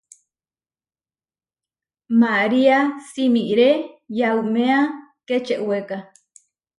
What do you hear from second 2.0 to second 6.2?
María simiré yauméa Kečeweka.